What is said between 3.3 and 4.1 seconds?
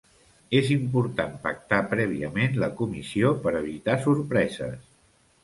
per evitar